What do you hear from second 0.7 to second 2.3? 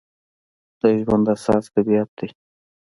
د ژوند اساس طبیعت دی.